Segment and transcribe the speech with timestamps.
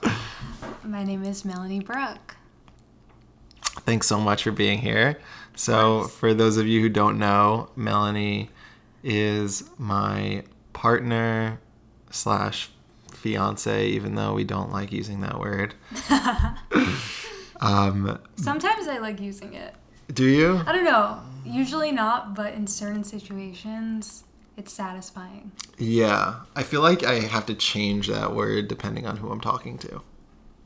[0.83, 2.35] My name is Melanie Brook.
[3.85, 5.19] Thanks so much for being here.
[5.55, 8.49] So, for those of you who don't know, Melanie
[9.03, 11.59] is my partner
[12.11, 12.69] slash
[13.11, 15.75] fiance, even though we don't like using that word.
[17.63, 19.73] um, Sometimes I like using it.
[20.13, 20.61] do you?
[20.65, 21.19] I don't know.
[21.45, 24.23] Usually not, but in certain situations,
[24.57, 25.51] it's satisfying.
[25.77, 29.77] Yeah, I feel like I have to change that word depending on who I'm talking
[29.79, 30.01] to.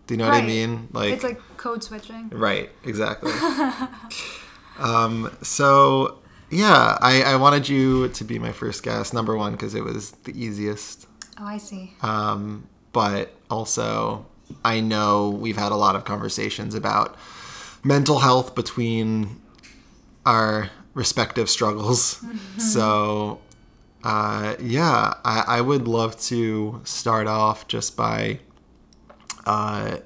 [0.07, 0.87] Do you know what I mean?
[0.93, 2.29] Like, it's like code switching.
[2.29, 3.31] right, exactly.
[4.79, 9.13] um, so yeah, I, I wanted you to be my first guest.
[9.13, 11.07] Number one, because it was the easiest.
[11.39, 11.93] Oh, I see.
[12.01, 14.25] Um, but also,
[14.63, 17.15] I know we've had a lot of conversations about
[17.83, 19.41] mental health between
[20.25, 22.23] our respective struggles.
[22.57, 23.39] So,
[24.03, 28.39] uh, yeah, I, I would love to start off just by
[29.45, 29.97] uh,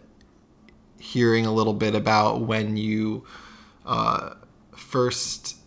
[1.00, 3.26] hearing a little bit about when you
[3.86, 4.36] uh,
[4.76, 5.58] first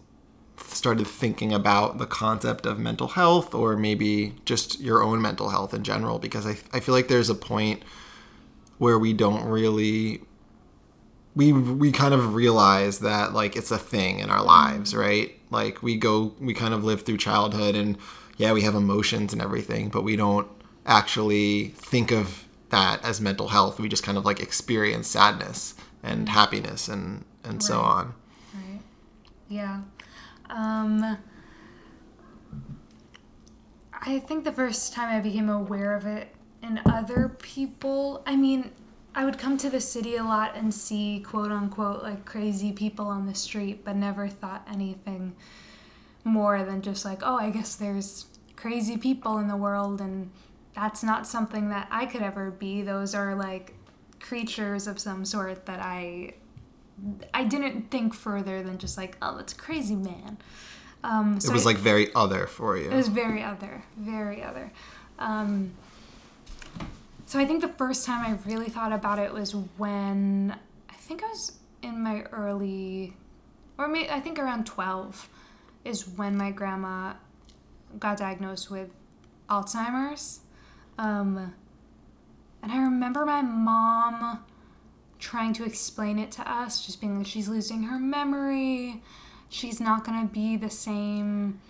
[0.58, 5.72] started thinking about the concept of mental health or maybe just your own mental health
[5.72, 7.82] in general because I, I feel like there's a point
[8.78, 10.20] where we don't really
[11.34, 15.32] we we kind of realize that like it's a thing in our lives right?
[15.50, 17.98] Like we go we kind of live through childhood and
[18.36, 20.48] yeah we have emotions and everything but we don't
[20.86, 23.78] actually think of that as mental health.
[23.78, 28.14] We just kind of like experience sadness and happiness and and so on.
[28.54, 28.80] Right.
[29.48, 29.80] Yeah.
[30.50, 31.18] Um,
[33.92, 36.33] I think the first time I became aware of it
[36.64, 38.70] in other people, I mean,
[39.14, 43.06] I would come to the city a lot and see quote unquote like crazy people
[43.06, 45.36] on the street, but never thought anything
[46.24, 48.26] more than just like, oh, I guess there's
[48.56, 50.30] crazy people in the world and
[50.74, 52.82] that's not something that I could ever be.
[52.82, 53.74] Those are like
[54.20, 56.34] creatures of some sort that I
[57.34, 60.38] I didn't think further than just like, oh, that's a crazy man.
[61.02, 64.42] Um, so it was I- like very other for you it was very other, very
[64.42, 64.72] other.
[65.18, 65.72] Um,
[67.26, 70.56] so I think the first time I really thought about it was when
[70.88, 71.52] I think I was
[71.82, 73.16] in my early,
[73.78, 75.28] or maybe I think around twelve,
[75.84, 77.14] is when my grandma
[77.98, 78.90] got diagnosed with
[79.48, 80.40] Alzheimer's.
[80.98, 81.54] Um,
[82.62, 84.44] and I remember my mom
[85.18, 89.02] trying to explain it to us, just being like, she's losing her memory.
[89.48, 91.60] She's not to be the same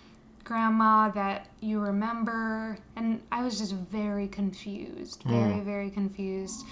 [0.45, 2.77] grandma that you remember.
[2.95, 6.65] And I was just very confused, very, very confused.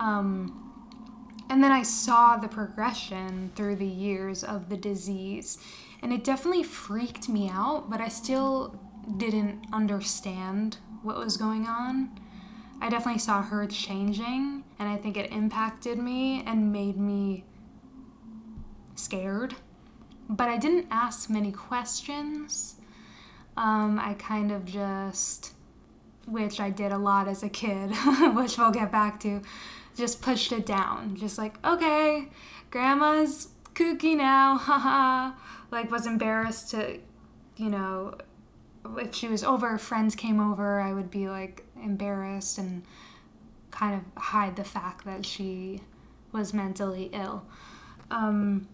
[0.00, 0.64] Um,
[1.50, 5.58] and then I saw the progression through the years of the disease.
[6.02, 8.78] And it definitely freaked me out, but I still
[9.16, 12.10] didn't understand what was going on.
[12.80, 17.44] I definitely saw her changing, and I think it impacted me and made me
[18.94, 19.54] scared.
[20.28, 22.76] But I didn't ask many questions.
[23.58, 25.52] Um, I kind of just,
[26.28, 27.90] which I did a lot as a kid,
[28.36, 29.42] which we'll get back to,
[29.96, 31.16] just pushed it down.
[31.16, 32.28] Just like, okay,
[32.70, 35.32] grandma's kooky now, haha.
[35.72, 37.00] like, was embarrassed to,
[37.56, 38.14] you know,
[38.96, 42.84] if she was over, friends came over, I would be like embarrassed and
[43.72, 45.82] kind of hide the fact that she
[46.30, 47.44] was mentally ill.
[48.08, 48.68] Um,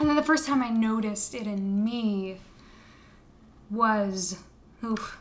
[0.00, 2.38] and then the first time I noticed it in me
[3.70, 4.38] was,
[4.84, 5.18] oof,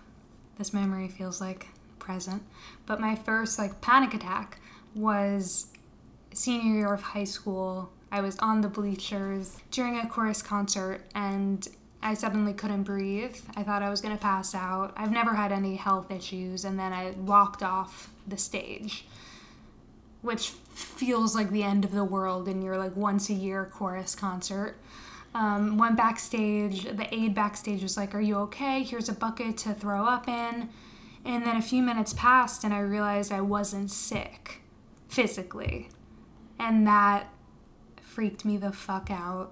[0.57, 1.67] this memory feels like
[1.99, 2.43] present.
[2.85, 4.59] But my first like panic attack
[4.93, 5.67] was
[6.33, 7.91] senior year of high school.
[8.11, 11.67] I was on the bleachers during a chorus concert and
[12.01, 13.35] I suddenly couldn't breathe.
[13.55, 14.93] I thought I was going to pass out.
[14.95, 19.05] I've never had any health issues and then I walked off the stage
[20.25, 24.15] which feels like the end of the world in your like once a year chorus
[24.15, 24.75] concert.
[25.35, 26.85] Um, went backstage.
[26.85, 28.83] The aide backstage was like, "Are you okay?
[28.83, 30.69] Here's a bucket to throw up in."
[31.25, 34.61] And then a few minutes passed, and I realized I wasn't sick
[35.09, 35.89] physically,
[36.57, 37.27] and that
[38.01, 39.51] freaked me the fuck out.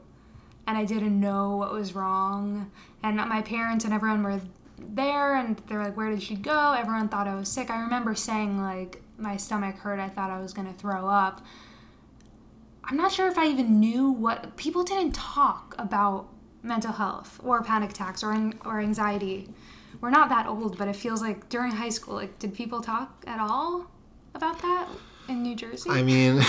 [0.65, 2.71] And I didn't know what was wrong.
[3.03, 4.39] And my parents and everyone were
[4.79, 7.69] there, and they're like, "Where did she go?" Everyone thought I was sick.
[7.69, 9.99] I remember saying like, my stomach hurt.
[9.99, 11.41] I thought I was to throw up.
[12.85, 16.27] I'm not sure if I even knew what people didn't talk about
[16.61, 19.49] mental health or panic attacks or or anxiety.
[20.01, 23.23] We're not that old, but it feels like during high school, like did people talk
[23.27, 23.89] at all
[24.33, 24.87] about that?
[25.27, 25.89] in New Jersey.
[25.89, 26.41] I mean,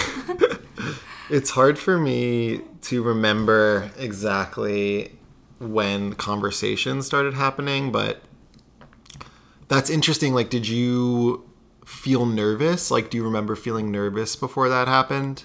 [1.31, 5.17] it's hard for me to remember exactly
[5.59, 8.23] when conversations started happening, but
[9.69, 10.35] that's interesting.
[10.35, 11.49] Like, did you
[11.85, 12.91] feel nervous?
[12.91, 15.45] Like, do you remember feeling nervous before that happened?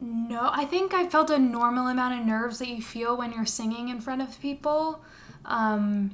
[0.00, 3.46] No, I think I felt a normal amount of nerves that you feel when you're
[3.46, 5.02] singing in front of people.
[5.44, 6.12] Um,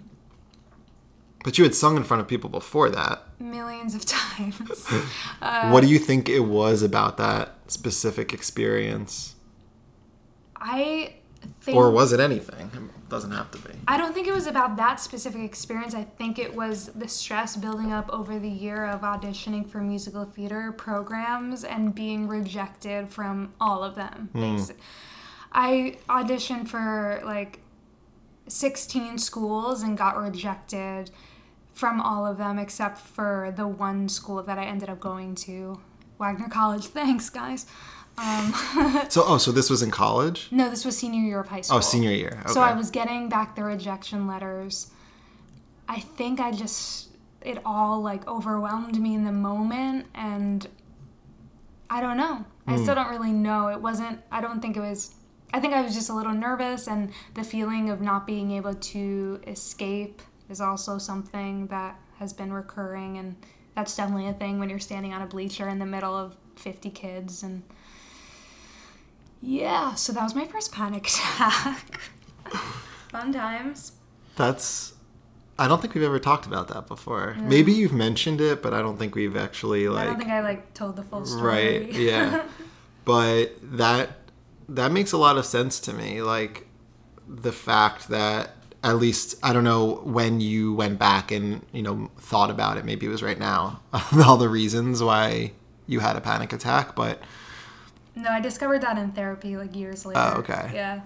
[1.44, 3.22] But you had sung in front of people before that.
[3.38, 4.88] millions of times.
[5.70, 9.34] what do you think it was about that specific experience?
[10.56, 11.16] I
[11.60, 11.76] think.
[11.76, 12.70] Or was it anything?
[13.14, 13.70] Doesn't have to be.
[13.86, 15.94] I don't think it was about that specific experience.
[15.94, 20.24] I think it was the stress building up over the year of auditioning for musical
[20.24, 24.30] theater programs and being rejected from all of them.
[24.32, 24.40] Hmm.
[24.42, 24.74] basi-
[25.52, 27.60] I auditioned for like
[28.48, 31.12] 16 schools and got rejected
[31.72, 35.80] from all of them except for the one school that I ended up going to,
[36.18, 36.86] Wagner College.
[37.00, 37.66] Thanks, guys.
[38.16, 38.54] Um,
[39.08, 40.48] So, oh, so this was in college?
[40.50, 41.78] no, this was senior year of high school.
[41.78, 42.38] Oh, senior year.
[42.44, 42.52] Okay.
[42.52, 44.90] So I was getting back the rejection letters.
[45.88, 47.08] I think I just
[47.42, 50.66] it all like overwhelmed me in the moment and
[51.90, 52.44] I don't know.
[52.66, 53.68] I still don't really know.
[53.68, 55.14] It wasn't I don't think it was
[55.52, 58.74] I think I was just a little nervous and the feeling of not being able
[58.74, 63.36] to escape is also something that has been recurring and
[63.76, 66.90] that's definitely a thing when you're standing on a bleacher in the middle of 50
[66.90, 67.62] kids and
[69.44, 72.00] yeah, so that was my first panic attack.
[73.10, 73.92] Fun times.
[74.36, 74.94] That's.
[75.58, 77.36] I don't think we've ever talked about that before.
[77.38, 80.04] Maybe you've mentioned it, but I don't think we've actually like.
[80.04, 81.42] I don't think I like told the full story.
[81.42, 81.92] Right.
[81.92, 82.44] Yeah.
[83.04, 84.10] but that
[84.70, 86.22] that makes a lot of sense to me.
[86.22, 86.66] Like
[87.28, 88.50] the fact that
[88.82, 92.84] at least I don't know when you went back and you know thought about it.
[92.84, 93.82] Maybe it was right now.
[94.24, 95.52] all the reasons why
[95.86, 97.20] you had a panic attack, but
[98.14, 100.20] no, I discovered that in therapy like years oh, later.
[100.20, 100.70] Oh, okay.
[100.72, 101.00] Yeah.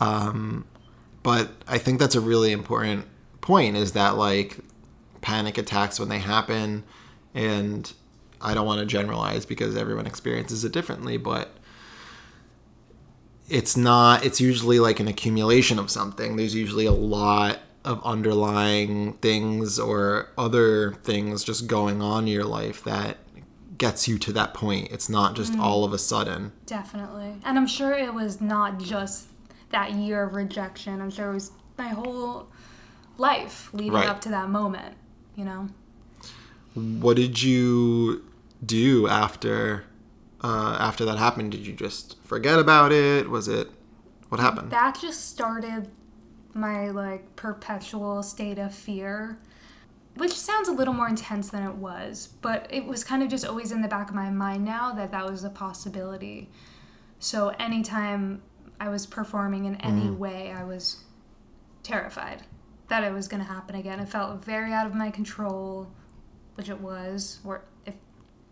[0.00, 0.66] Um,
[1.22, 3.06] but I think that's a really important
[3.40, 4.58] point is that like
[5.20, 6.84] panic attacks when they happen
[7.34, 7.92] and
[8.40, 11.50] I don't want to generalize because everyone experiences it differently but
[13.48, 19.14] it's not it's usually like an accumulation of something there's usually a lot of underlying
[19.14, 23.16] things or other things just going on in your life that
[23.78, 27.34] gets you to that point it's not just all of a sudden Definitely.
[27.44, 29.28] And I'm sure it was not just
[29.70, 31.00] that year of rejection.
[31.00, 32.48] I'm sure it was my whole
[33.16, 34.08] life leading Right.
[34.08, 34.94] up to that moment,
[35.36, 35.68] you know?
[36.74, 38.24] what did you
[38.64, 39.84] do after
[40.42, 41.50] uh, after that happened?
[41.52, 43.28] Did you just forget about it?
[43.28, 43.68] Was it
[44.28, 44.70] what happened?
[44.70, 45.88] That just started
[46.54, 49.38] my like perpetual state of fear,
[50.18, 53.46] which sounds a little more intense than it was, but it was kind of just
[53.46, 56.50] always in the back of my mind now that that was a possibility.
[57.20, 58.42] So anytime
[58.80, 61.04] I was performing in any way, I was
[61.82, 62.42] terrified
[62.88, 64.00] that it was going to happen again.
[64.00, 65.88] It felt very out of my control,
[66.54, 67.94] which it was, or if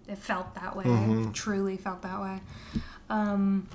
[0.09, 2.41] it felt that way, it truly felt that way.
[3.09, 3.69] Um,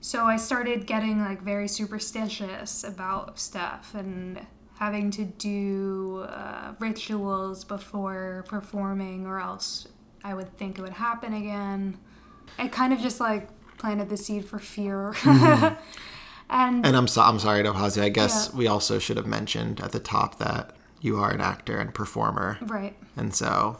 [0.00, 4.46] so I started getting like very superstitious about stuff and
[4.78, 9.88] having to do uh, rituals before performing, or else
[10.24, 11.98] I would think it would happen again.
[12.58, 15.14] It kind of just like planted the seed for fear.
[16.50, 18.02] and And I'm so, I'm sorry, Dohazi.
[18.02, 18.58] I guess Yeah.
[18.58, 22.58] we also should have mentioned at the top that you are an actor and performer,
[22.62, 23.76] right, and so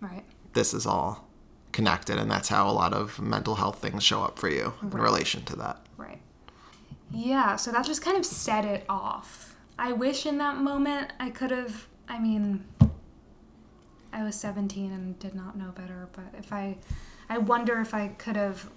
[0.00, 0.22] right.
[0.52, 1.28] this is all
[1.72, 4.90] connected, and that's how a lot of mental health things show up for you in
[4.90, 5.84] relation to that.
[5.96, 6.20] Right.
[7.10, 9.49] Yeah, so that just kind of set it off.
[9.80, 12.66] I wish in that moment I could have, I mean,
[14.12, 16.76] I was 17 and did not know better, but if I,
[17.30, 18.68] I wonder if I could have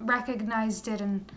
[0.00, 1.30] recognized it and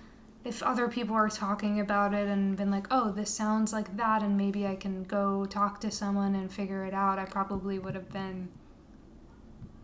[0.46, 4.24] if other people were talking about it and been like, oh, this sounds like that,
[4.24, 7.96] and maybe I can go talk to someone and figure it out, I probably would
[7.96, 8.48] have been,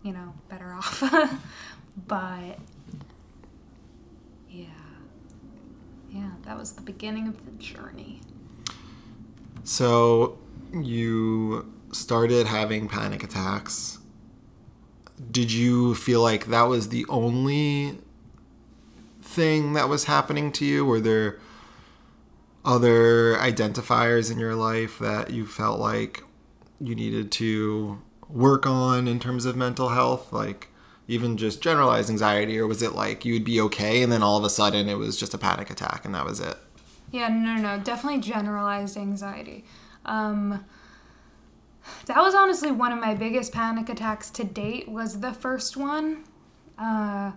[0.03, 1.01] you know, better off.
[2.07, 2.59] but,
[4.49, 4.67] yeah.
[6.09, 8.21] Yeah, that was the beginning of the journey.
[9.63, 10.39] So
[10.73, 13.99] you started having panic attacks.
[15.29, 17.99] Did you feel like that was the only
[19.21, 20.85] thing that was happening to you?
[20.85, 21.39] Were there
[22.65, 26.23] other identifiers in your life that you felt like
[26.79, 30.33] you needed to work on in terms of mental health?
[30.33, 30.69] Like
[31.07, 34.43] even just generalized anxiety, or was it like you'd be okay and then all of
[34.43, 36.57] a sudden it was just a panic attack and that was it?
[37.11, 39.65] Yeah, no, no, no, definitely generalized anxiety.
[40.05, 40.65] Um,
[42.05, 44.87] That was honestly one of my biggest panic attacks to date.
[44.87, 46.23] Was the first one.
[46.77, 47.31] Uh,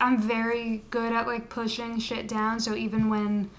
[0.00, 2.60] I'm very good at like pushing shit down.
[2.60, 3.50] So even when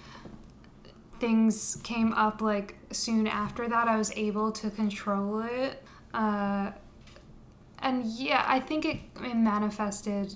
[1.19, 5.83] things came up like soon after that, I was able to control it.
[6.13, 6.71] Uh,
[7.79, 10.35] and yeah, I think it, it manifested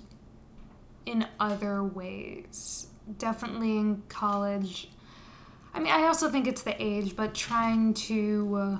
[1.06, 2.89] in other ways.
[3.18, 4.88] Definitely in college.
[5.72, 8.78] I mean, I also think it's the age, but trying to uh,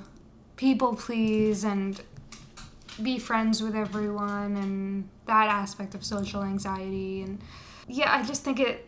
[0.57, 2.01] people please and
[3.03, 7.41] be friends with everyone and that aspect of social anxiety and
[7.89, 8.87] yeah i just think it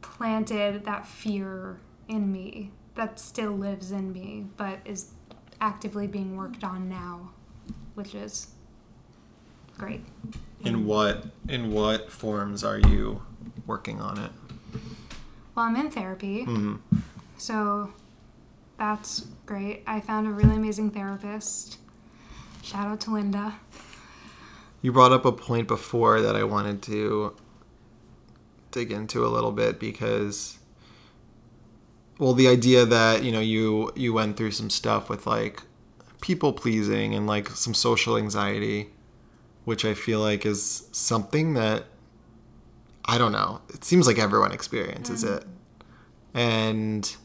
[0.00, 5.12] planted that fear in me that still lives in me but is
[5.60, 7.30] actively being worked on now
[7.94, 8.48] which is
[9.78, 10.04] great
[10.64, 13.22] In what in what forms are you
[13.70, 14.32] working on it?
[15.54, 16.44] well i'm in therapy.
[16.44, 16.76] Hmm
[17.40, 17.90] so
[18.78, 19.82] that's great.
[19.86, 21.78] I found a really amazing therapist.
[22.62, 23.54] Shout out to linda.
[24.82, 27.34] You brought up a point before that I wanted to
[28.70, 30.58] dig into a little bit because
[32.18, 35.62] well the idea that, you know, you you went through some stuff with like
[36.20, 38.90] people pleasing and like some social anxiety,
[39.64, 41.84] which I feel like is something that
[43.04, 43.60] I don't know.
[43.72, 45.44] It seems like everyone experiences it.
[46.34, 47.16] And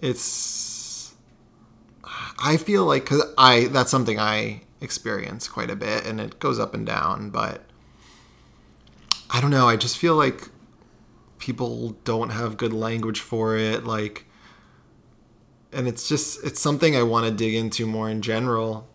[0.00, 1.14] it's
[2.38, 6.58] I feel like cuz I that's something I experience quite a bit and it goes
[6.58, 7.62] up and down, but
[9.30, 10.48] I don't know, I just feel like
[11.38, 14.26] people don't have good language for it like
[15.72, 18.88] and it's just it's something I want to dig into more in general.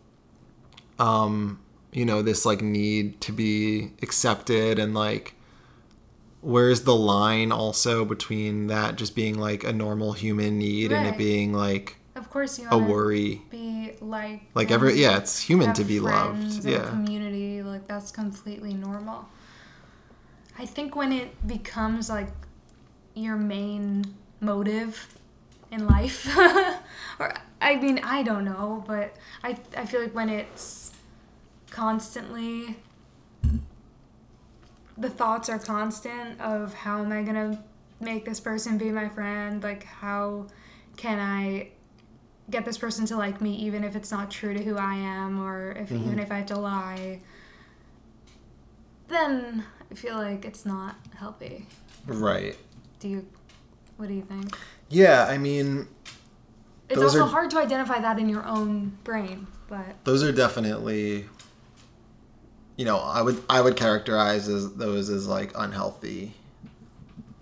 [0.98, 1.60] Um,
[1.92, 5.36] you know, this like need to be accepted and like
[6.42, 11.18] where's the line also between that just being like a normal human need and it
[11.18, 13.42] being like of course you a worry.
[13.50, 16.66] be like Like every um, yeah, it's human to be loved.
[16.66, 16.90] Yeah.
[16.90, 19.28] community like that's completely normal
[20.58, 22.30] i think when it becomes like
[23.14, 24.04] your main
[24.40, 25.16] motive
[25.72, 26.28] in life
[27.20, 30.92] or i mean i don't know but i i feel like when it's
[31.70, 32.78] constantly
[35.02, 37.60] the thoughts are constant of how am i going to
[38.00, 40.48] make this person be my friend like how
[40.96, 41.68] can i
[42.52, 45.42] get this person to like me even if it's not true to who I am
[45.42, 46.06] or if mm-hmm.
[46.06, 47.22] even if I have to lie
[49.08, 51.66] then I feel like it's not healthy.
[52.08, 52.56] Right.
[53.00, 53.26] Do you
[53.98, 54.58] what do you think?
[54.90, 55.88] Yeah, I mean,
[56.90, 61.26] It's also are- hard to identify that in your own brain, but those are definitely
[62.82, 66.34] you know, I would I would characterize as those as like unhealthy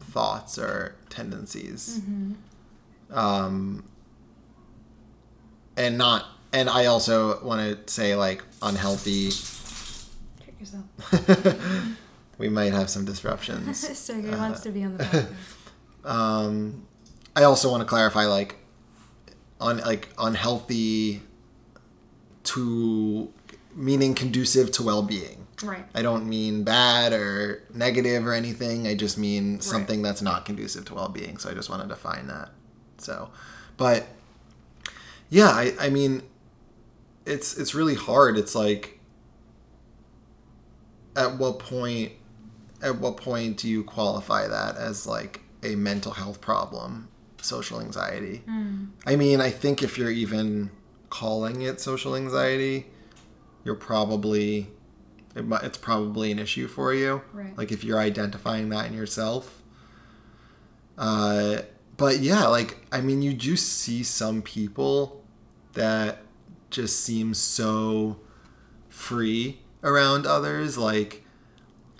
[0.01, 2.01] thoughts or tendencies.
[3.09, 3.85] Um
[5.77, 11.95] and not and I also want to say like unhealthy check yourself.
[12.37, 13.79] we might have some disruptions.
[13.97, 15.03] Sergey wants to be on the
[16.03, 16.09] podcast.
[16.09, 16.85] um,
[17.33, 18.57] I also want to clarify, like,
[19.61, 21.21] un like unhealthy
[22.43, 23.31] to
[23.79, 25.47] meaning conducive to well being.
[25.63, 25.85] right.
[25.95, 28.85] I don't mean bad or negative or anything.
[28.85, 31.37] I just mean something that's not conducive to well being.
[31.37, 32.49] So I just want to define that.
[32.97, 33.29] So,
[33.77, 34.05] but
[35.29, 36.23] yeah, I, I mean,
[37.25, 38.37] it's it's really hard.
[38.37, 38.99] It's like,
[41.15, 42.11] at what point,
[42.81, 47.07] at what point do you qualify that as like a mental health problem,
[47.41, 48.43] social anxiety?
[48.45, 48.89] Mm.
[49.05, 50.71] I mean, I think if you're even
[51.09, 52.87] calling it social anxiety,
[53.63, 54.69] you're probably
[55.35, 57.21] it, it's probably an issue for you.
[57.33, 57.57] Right.
[57.57, 59.61] Like if you're identifying that in yourself.
[60.97, 61.61] Uh,
[61.97, 65.23] but yeah, like I mean, you do see some people
[65.73, 66.19] that
[66.69, 68.19] just seem so
[68.89, 70.77] free around others.
[70.77, 71.23] Like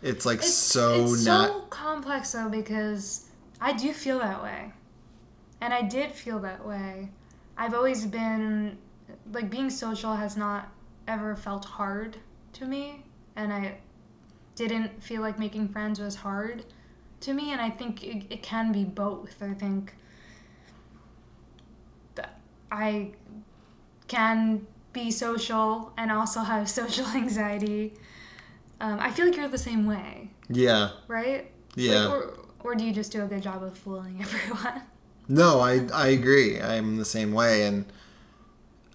[0.02, 1.50] it's like It's so it's not.
[1.50, 3.30] so complex though because
[3.62, 4.72] I do feel that way.
[5.62, 7.10] And I did feel that way.
[7.58, 8.78] I've always been
[9.34, 10.72] like being social has not
[11.10, 12.18] ever felt hard
[12.54, 13.04] to me
[13.36, 13.78] and I
[14.56, 16.64] didn't feel like making friends was hard
[17.22, 19.42] to me and I think it, it can be both.
[19.42, 19.94] I think
[22.16, 22.40] that
[22.72, 23.12] I
[24.08, 27.94] can be social and also have social anxiety.
[28.82, 30.92] Um, I feel like you're the same way Yeah.
[31.08, 31.52] right?
[31.76, 32.06] Yeah.
[32.06, 34.82] Like, or, or do you just do a good job of fooling everyone?
[35.28, 36.60] No, I I agree.
[36.60, 37.86] I'm the same way, and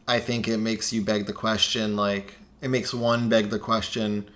[0.07, 1.97] I think it makes you beg the question.
[1.97, 4.29] Like it makes one beg the question.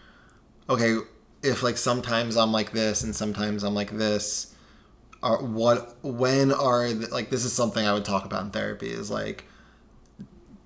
[0.69, 0.97] Okay,
[1.43, 4.55] if like sometimes I'm like this and sometimes I'm like this,
[5.23, 8.89] are what when are the, like this is something I would talk about in therapy
[8.89, 9.45] is like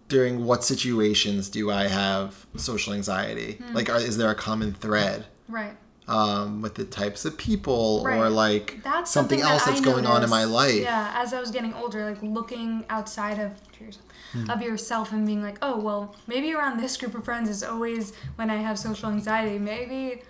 [0.08, 3.54] during what situations do I have social anxiety?
[3.54, 3.74] Hmm.
[3.74, 5.76] Like, are, is there a common thread Right.
[6.08, 10.06] Um, with the types of people, or like That's something, that else that's I going
[10.06, 10.80] on in my life?
[10.80, 13.98] Yeah, as I was getting older, like looking outside of cheers,
[14.48, 18.12] of yourself and being like, oh well, maybe around this group of friends is always
[18.36, 19.58] when I have social anxiety.
[19.58, 20.22] Maybe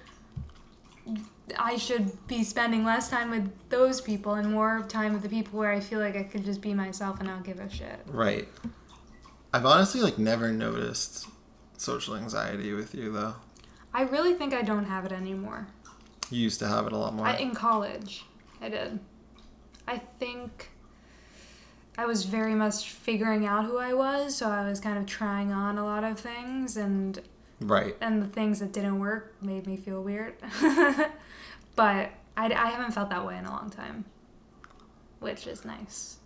[1.58, 5.58] I should be spending less time with those people and more time with the people
[5.58, 8.00] where I feel like I could just be myself and not give a shit.
[8.06, 8.48] Right.
[9.52, 11.28] I've honestly like never noticed
[11.76, 13.34] social anxiety with you though.
[13.94, 15.68] I really think I don't have it anymore.
[16.30, 17.26] You used to have it a lot more.
[17.26, 18.24] I, in college,
[18.60, 18.98] I did.
[19.86, 20.70] I think
[21.98, 25.52] I was very much figuring out who I was, so I was kind of trying
[25.52, 27.20] on a lot of things, and
[27.60, 27.94] right.
[28.00, 30.34] and the things that didn't work made me feel weird.
[31.76, 34.06] but I, I haven't felt that way in a long time,
[35.20, 36.16] which is nice.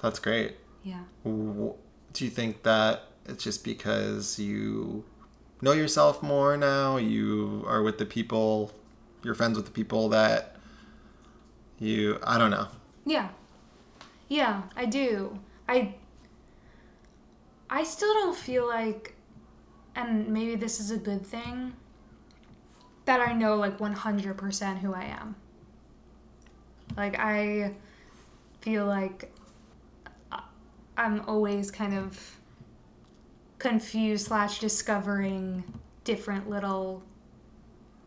[0.00, 0.56] That's great.
[0.82, 1.02] Yeah.
[1.24, 5.04] Do you think that it's just because you
[5.62, 6.98] know yourself more now?
[6.98, 8.72] You are with the people,
[9.22, 10.56] you're friends with the people that
[11.78, 12.68] you, I don't know.
[13.06, 13.28] Yeah.
[14.28, 15.38] Yeah, I do.
[15.68, 15.94] I
[17.70, 19.14] I still don't feel like
[19.94, 21.74] and maybe this is a good thing
[23.04, 25.36] that I know like 100% who I am.
[26.96, 27.74] Like I
[28.60, 29.32] feel like
[30.30, 30.44] I-
[30.96, 32.38] I'm always kind of
[33.62, 35.64] confused slash discovering
[36.04, 37.02] different little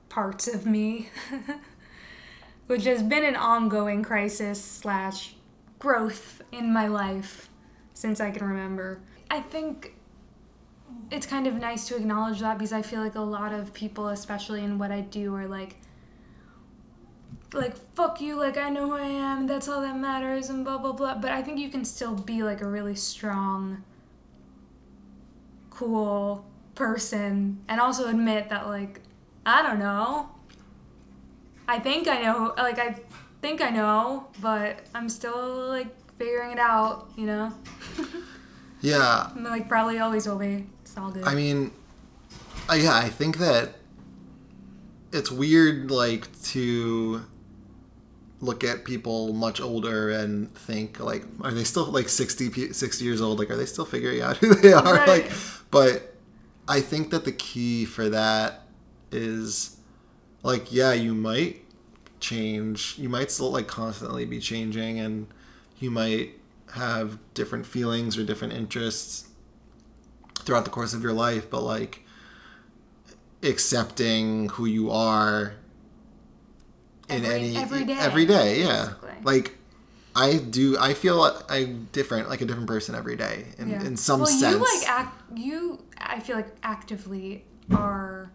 [0.10, 1.10] parts of me
[2.68, 5.36] which has been an ongoing crisis slash
[5.80, 7.50] growth in my life
[7.94, 9.00] since I can remember.
[9.30, 9.96] I think
[11.12, 14.10] it's kind of nice to acknowledge that because I feel like a lot of people,
[14.10, 15.78] especially in what I do, are like,
[17.54, 20.78] like fuck you, like I know who I am, that's all that matters, and blah
[20.78, 21.16] blah blah.
[21.16, 23.84] But I think you can still be like a really strong,
[25.76, 29.02] cool person, and also admit that like
[29.46, 30.30] I don't know,
[31.68, 33.00] I think I know, like I
[33.42, 37.54] think I know, but I'm still like figuring it out, you know.
[38.86, 39.32] Yeah.
[39.36, 40.66] I'm, like probably always will be.
[40.82, 41.24] It's all good.
[41.24, 41.72] I mean,
[42.70, 43.74] I, yeah, I think that
[45.12, 47.26] it's weird, like, to
[48.42, 53.22] look at people much older and think, like, are they still, like, 60, 60 years
[53.22, 53.40] old?
[53.40, 54.84] Like, are they still figuring out who they are?
[54.96, 55.08] Right.
[55.08, 55.32] Like,
[55.76, 56.16] but
[56.70, 58.62] I think that the key for that
[59.12, 59.76] is,
[60.42, 61.66] like, yeah, you might
[62.22, 62.96] change.
[62.98, 65.28] You might still, like, constantly be changing and
[65.80, 66.32] you might
[66.76, 69.28] have different feelings or different interests
[70.40, 72.04] throughout the course of your life, but like
[73.44, 75.56] accepting who you are
[77.10, 78.86] in Every- any every day, every day, yeah.
[78.86, 79.12] basically.
[79.24, 79.58] Like
[80.16, 83.84] I do, I feel like I'm different, like a different person every day, in, Yeah.
[83.84, 84.56] in some well, sense.
[84.56, 85.22] you like act.
[85.38, 88.32] You, I feel like actively are.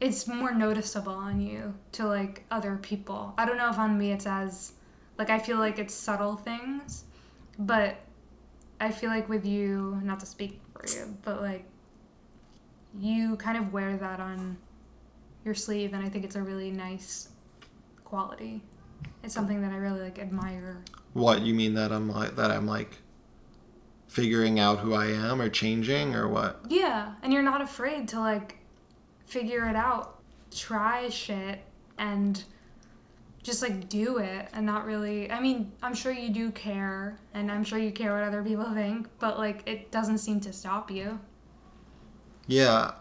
[0.00, 3.34] It's more noticeable on you to like other people.
[3.38, 4.72] I don't know if on me it's as,
[5.18, 7.04] like I feel like it's subtle things,
[7.58, 7.96] but
[8.80, 11.64] I feel like with you, not to speak for you, but like
[12.98, 14.56] you kind of wear that on
[15.44, 17.28] your sleeve, and I think it's a really nice
[18.04, 18.62] quality.
[19.22, 20.78] It's something that I really like admire.
[21.12, 22.96] what you mean that I'm like that I'm like
[24.08, 26.60] figuring out who I am or changing or what?
[26.68, 28.58] Yeah, and you're not afraid to like
[29.26, 31.60] figure it out, try shit,
[31.98, 32.42] and
[33.42, 35.30] just like do it and not really.
[35.30, 38.64] I mean, I'm sure you do care, and I'm sure you care what other people
[38.74, 41.20] think, but like it doesn't seem to stop you.
[42.46, 42.92] Yeah.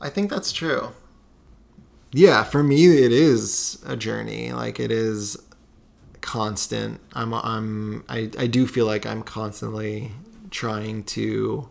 [0.00, 0.90] I think that's true.
[2.16, 4.50] Yeah, for me it is a journey.
[4.52, 5.36] Like it is
[6.22, 6.98] constant.
[7.12, 10.12] I'm I'm I, I do feel like I'm constantly
[10.50, 11.68] trying to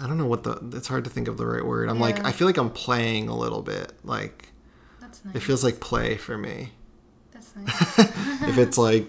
[0.00, 1.88] I don't know what the it's hard to think of the right word.
[1.88, 3.92] I'm like I feel like I'm playing a little bit.
[4.04, 4.50] Like
[5.00, 6.70] That's it feels like play for me.
[7.32, 8.42] That's nice.
[8.42, 9.06] if it's like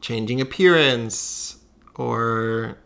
[0.00, 1.58] changing appearance
[1.96, 2.78] or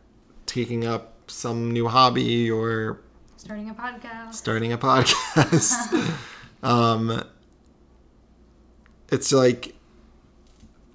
[0.45, 3.01] taking up some new hobby or
[3.37, 4.35] Starting a podcast.
[4.35, 6.15] starting a podcast.
[6.63, 7.23] um,
[9.11, 9.75] it's like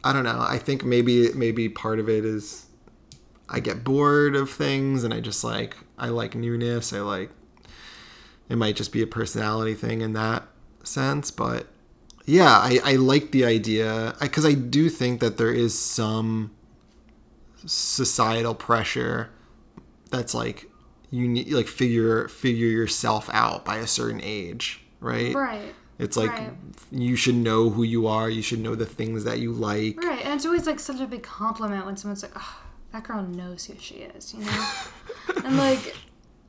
[0.03, 0.43] I don't know.
[0.47, 2.65] I think maybe maybe part of it is
[3.47, 6.93] I get bored of things and I just like I like newness.
[6.93, 7.29] I like
[8.49, 10.43] it might just be a personality thing in that
[10.83, 11.67] sense, but
[12.25, 16.51] yeah, I, I like the idea because I do think that there is some
[17.65, 19.29] societal pressure
[20.09, 20.70] that's like
[21.11, 25.35] you need like figure figure yourself out by a certain age, right?
[25.35, 25.75] Right.
[25.99, 26.51] It's like Right.
[26.89, 28.27] you should know who you are.
[28.29, 30.03] You should know the things that you like.
[30.03, 33.21] Right, and it's always like such a big compliment when someone's like, oh, that girl
[33.21, 34.65] knows who she is, you know?
[35.45, 35.95] and like,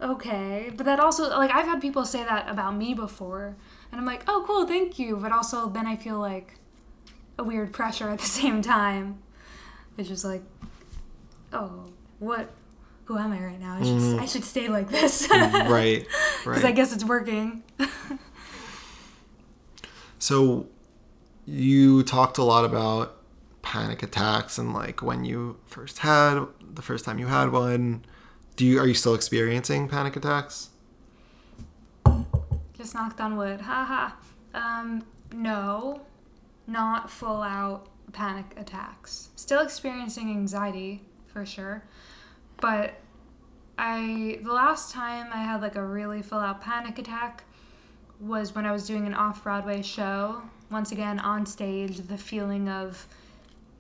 [0.01, 0.73] okay.
[0.75, 3.55] But that also, like, I've had people say that about me before.
[3.91, 5.17] And I'm like, oh, cool, thank you.
[5.17, 6.55] But also, then I feel like
[7.39, 9.23] a weird pressure at the same time.
[9.99, 10.43] It's just like,
[11.53, 12.49] oh, what?
[13.13, 13.77] Who am I right now?
[13.79, 15.29] I should, I should stay like this.
[15.31, 16.07] right, right.
[16.47, 17.63] Because I guess it's working.
[20.19, 20.69] So
[21.47, 23.17] you talked a lot about
[23.63, 28.05] panic attacks and like when you first had the first time you had one.
[28.55, 30.71] Do you are you still experiencing panic attacks?
[32.79, 33.63] Just knocked on wood.
[33.63, 34.15] Haha.
[34.55, 36.03] Um, no,
[36.69, 39.31] not full out panic attacks.
[39.35, 41.83] Still experiencing anxiety for sure.
[42.63, 42.95] But
[43.77, 47.43] I the last time I had like a really full out panic attack
[48.21, 50.43] was when I was doing an off Broadway show.
[50.71, 53.09] Once again on stage, the feeling of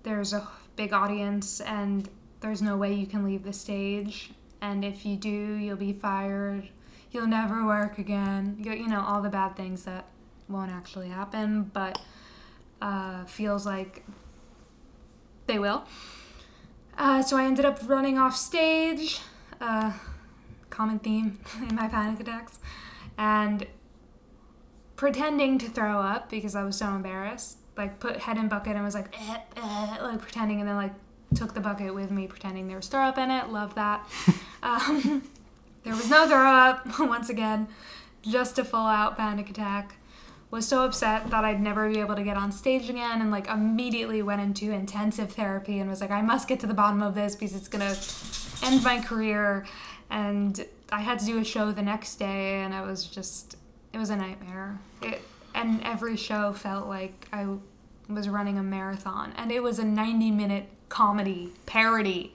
[0.02, 2.08] there's a big audience and
[2.40, 4.32] there's no way you can leave the stage.
[4.60, 6.68] And if you do, you'll be fired.
[7.12, 8.56] You'll never work again.
[8.58, 10.06] You, you know, all the bad things that
[10.48, 12.00] won't actually happen, but
[12.80, 14.04] uh, feels like
[15.46, 15.84] they will.
[16.96, 19.20] Uh, so I ended up running off stage,
[19.60, 19.92] uh,
[20.70, 22.58] common theme in my panic attacks,
[23.16, 23.66] and
[24.96, 27.58] pretending to throw up because I was so embarrassed.
[27.76, 30.92] Like put head in bucket and was like, eh, eh, like pretending, and then like
[31.34, 33.48] took the bucket with me, pretending there was throw up in it.
[33.48, 34.06] Love that.
[34.62, 35.22] um,
[35.84, 37.68] there was no throw up once again,
[38.22, 39.96] just a full out panic attack.
[40.52, 43.48] Was so upset that I'd never be able to get on stage again, and like
[43.48, 47.14] immediately went into intensive therapy and was like, I must get to the bottom of
[47.14, 47.96] this because it's gonna
[48.62, 49.64] end my career.
[50.10, 50.62] And
[50.92, 53.56] I had to do a show the next day, and I was just
[53.94, 54.78] it was a nightmare.
[55.00, 55.22] It
[55.54, 57.46] and every show felt like I
[58.10, 62.34] was running a marathon, and it was a 90 minute comedy parody.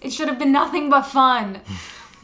[0.00, 1.60] It should have been nothing but fun.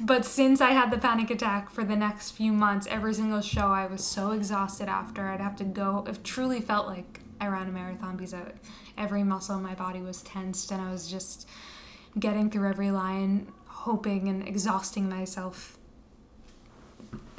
[0.00, 3.68] but since I had the panic attack for the next few months, every single show
[3.68, 5.28] I was so exhausted after.
[5.28, 6.04] I'd have to go.
[6.08, 8.52] It truly felt like I ran a marathon because I,
[8.98, 11.48] every muscle in my body was tensed, and I was just
[12.18, 15.76] getting through every line, hoping and exhausting myself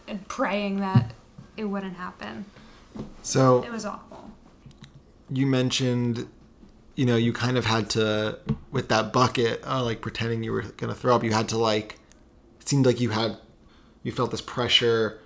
[0.07, 1.13] and praying that
[1.57, 2.45] it wouldn't happen.
[3.21, 4.31] So It was awful.
[5.29, 6.27] you mentioned
[6.95, 8.37] you know you kind of had to
[8.71, 11.97] with that bucket uh, like pretending you were gonna throw up you had to like
[12.71, 13.37] seemed like you had
[14.01, 15.19] you felt this pressure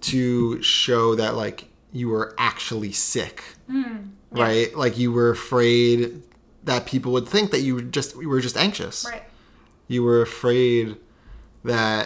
[0.00, 3.98] to show that like you were actually sick yeah.
[4.30, 6.22] right like you were afraid
[6.64, 9.22] that people would think that you were just you were just anxious Right.
[9.88, 10.96] you were afraid
[11.64, 12.04] that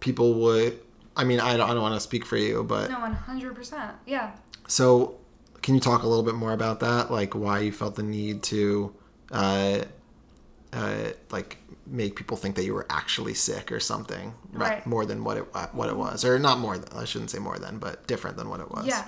[0.00, 0.78] people would
[1.16, 3.92] i mean i don't, I don't want to speak for you but No, 100%.
[4.06, 4.32] Yeah.
[4.68, 5.16] so,
[5.62, 7.10] can you talk a little bit more about that?
[7.10, 8.94] Like why you felt the need to,
[9.32, 9.78] uh,
[10.74, 14.86] uh, like make people think that you were actually sick or something, Right.
[14.86, 17.38] More than what it uh, what it was, or not more than I shouldn't say
[17.38, 18.86] more than, but different than what it was.
[18.86, 19.06] Yeah.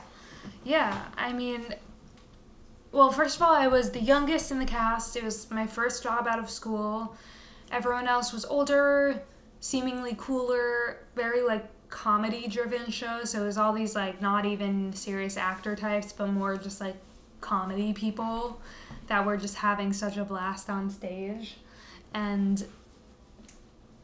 [0.64, 1.02] Yeah.
[1.16, 1.74] I mean,
[2.92, 5.16] well, first of all, I was the youngest in the cast.
[5.16, 7.16] It was my first job out of school.
[7.70, 9.22] Everyone else was older,
[9.60, 13.30] seemingly cooler, very like comedy driven shows.
[13.30, 16.96] So it was all these like not even serious actor types, but more just like
[17.40, 18.60] comedy people
[19.06, 21.58] that were just having such a blast on stage.
[22.16, 22.66] And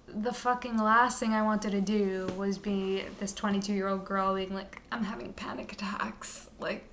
[0.06, 4.34] the fucking last thing I wanted to do was be this 22 year old girl
[4.34, 6.50] being like, I'm having panic attacks.
[6.60, 6.84] Like,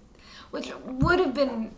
[0.52, 1.76] which would have been,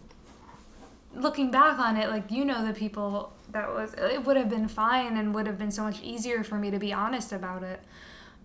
[1.16, 4.68] looking back on it, like, you know, the people that was, it would have been
[4.68, 7.82] fine and would have been so much easier for me to be honest about it.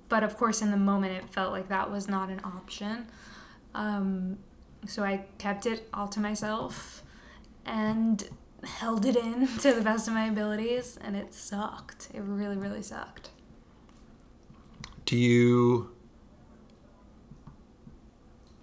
[0.09, 3.06] But of course, in the moment, it felt like that was not an option.
[3.74, 4.38] Um,
[4.87, 7.02] so I kept it all to myself
[7.66, 8.26] and
[8.64, 12.08] held it in to the best of my abilities, and it sucked.
[12.14, 13.30] It really, really sucked.
[15.04, 15.90] Do you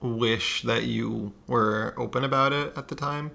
[0.02, 3.32] wish that you were open about it at the time?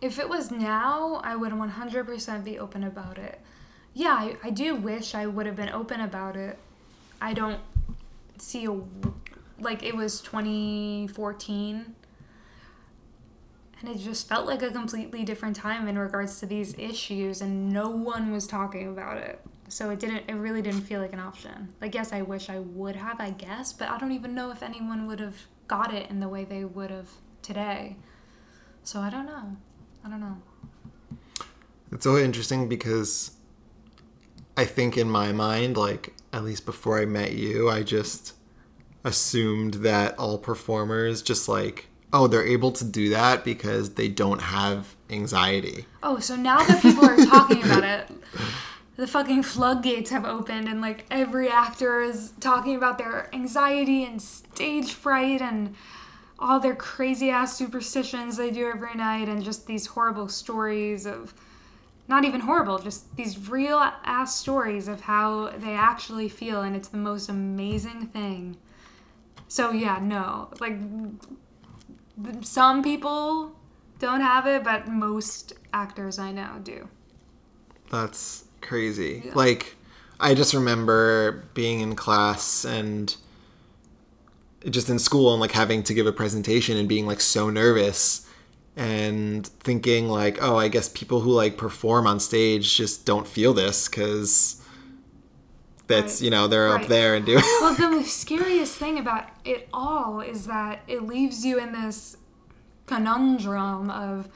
[0.00, 3.40] If it was now, I would 100% be open about it.
[3.94, 6.58] Yeah, I, I do wish I would have been open about it.
[7.20, 7.60] I don't
[8.38, 8.80] see a.
[9.60, 11.94] Like, it was 2014.
[13.82, 17.72] And it just felt like a completely different time in regards to these issues, and
[17.72, 19.40] no one was talking about it.
[19.68, 21.72] So it didn't, it really didn't feel like an option.
[21.80, 24.62] Like, yes, I wish I would have, I guess, but I don't even know if
[24.62, 25.34] anyone would have
[25.66, 27.08] got it in the way they would have
[27.42, 27.96] today.
[28.84, 29.56] So I don't know.
[30.04, 30.36] I don't know.
[31.90, 33.32] It's so interesting because
[34.56, 38.34] I think in my mind, like at least before I met you, I just
[39.04, 44.40] assumed that all performers just like oh, they're able to do that because they don't
[44.42, 45.86] have anxiety.
[46.02, 48.10] Oh, so now that people are talking about it,
[48.96, 54.20] the fucking floodgates have opened, and like every actor is talking about their anxiety and
[54.20, 55.74] stage fright and
[56.38, 61.34] all their crazy ass superstitions they do every night, and just these horrible stories of
[62.08, 66.88] not even horrible, just these real ass stories of how they actually feel, and it's
[66.88, 68.56] the most amazing thing.
[69.48, 70.50] So, yeah, no.
[70.60, 70.78] Like,
[72.42, 73.52] some people
[73.98, 76.88] don't have it, but most actors I know do.
[77.90, 79.22] That's crazy.
[79.24, 79.32] Yeah.
[79.34, 79.76] Like,
[80.18, 83.14] I just remember being in class and
[84.68, 88.26] just in school and like having to give a presentation and being like so nervous
[88.76, 93.52] and thinking like oh i guess people who like perform on stage just don't feel
[93.52, 94.61] this because
[95.94, 96.24] that's right.
[96.24, 96.82] you know they're right.
[96.82, 101.44] up there and doing well the scariest thing about it all is that it leaves
[101.44, 102.16] you in this
[102.86, 104.28] conundrum of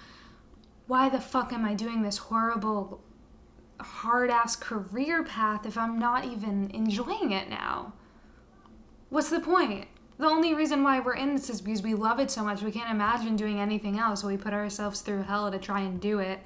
[0.87, 3.03] why the fuck am i doing this horrible
[3.81, 7.93] hard ass career path if i'm not even enjoying it now
[9.11, 9.87] what's the point
[10.19, 12.63] the only reason why we're in this is because we love it so much.
[12.63, 14.23] We can't imagine doing anything else.
[14.23, 16.41] So we put ourselves through hell to try and do it.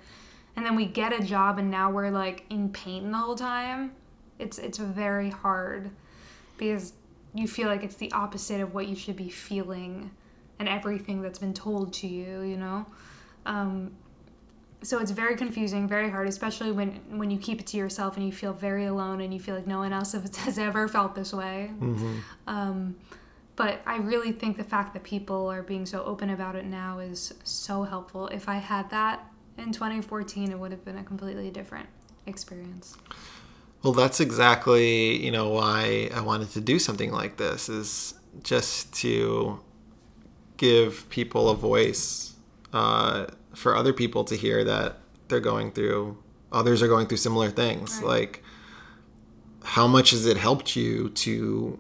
[0.56, 3.92] And then we get a job and now we're like in pain the whole time.
[4.40, 5.90] It's it's very hard
[6.56, 6.92] because
[7.34, 10.10] you feel like it's the opposite of what you should be feeling
[10.58, 12.86] and everything that's been told to you, you know?
[13.46, 13.92] Um,
[14.82, 18.24] so it's very confusing, very hard, especially when when you keep it to yourself and
[18.24, 21.32] you feel very alone and you feel like no one else has ever felt this
[21.32, 21.70] way.
[21.80, 22.18] Mm-hmm.
[22.46, 22.96] Um,
[23.56, 26.98] but I really think the fact that people are being so open about it now
[26.98, 28.28] is so helpful.
[28.28, 29.26] If I had that
[29.58, 31.86] in 2014, it would have been a completely different
[32.24, 32.96] experience.
[33.82, 38.92] Well, that's exactly, you know, why I wanted to do something like this is just
[38.96, 39.60] to
[40.56, 42.34] give people a voice
[42.72, 46.18] uh, for other people to hear that they're going through,
[46.52, 47.96] others are going through similar things.
[47.98, 48.06] Right.
[48.06, 48.44] Like,
[49.62, 51.78] how much has it helped you to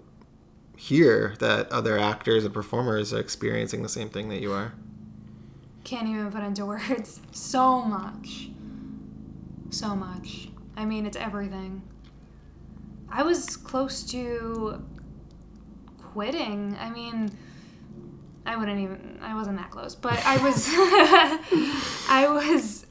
[0.80, 4.72] hear that other actors and performers are experiencing the same thing that you are.
[5.84, 7.20] Can't even put into words.
[7.32, 8.48] So much.
[9.68, 10.48] So much.
[10.80, 11.82] I mean, it's everything.
[13.10, 14.82] I was close to
[15.98, 16.74] quitting.
[16.80, 17.30] I mean,
[18.46, 20.66] I wouldn't even, I wasn't that close, but I was,
[22.08, 22.86] I was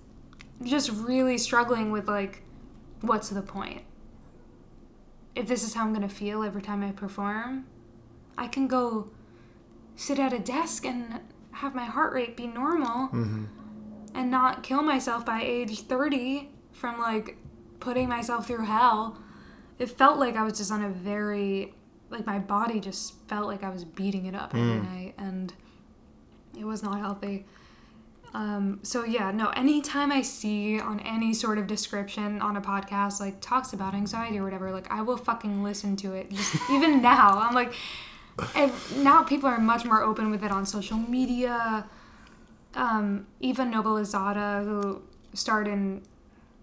[0.64, 2.44] just really struggling with like,
[3.02, 3.82] what's the point?
[5.36, 7.66] If this is how I'm going to feel every time I perform,
[8.38, 9.10] I can go
[9.96, 11.22] sit at a desk and
[11.54, 13.46] have my heart rate be normal mm-hmm.
[14.14, 17.36] and not kill myself by age 30 from like
[17.80, 19.18] putting myself through hell.
[19.78, 21.74] It felt like I was just on a very
[22.10, 24.84] like my body just felt like I was beating it up every mm.
[24.84, 25.54] night and
[26.58, 27.46] it was not healthy.
[28.34, 33.20] Um, so yeah, no, anytime I see on any sort of description on a podcast
[33.20, 36.32] like talks about anxiety or whatever, like I will fucking listen to it.
[36.32, 37.74] Just even now, I'm like,
[38.96, 41.88] now people are much more open with it on social media.
[42.76, 45.02] Um, Eva Noblezada, who
[45.34, 46.04] starred in